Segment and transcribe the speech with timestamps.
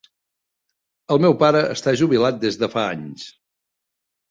[1.15, 3.31] El meu pare està jubilat des de fa anys.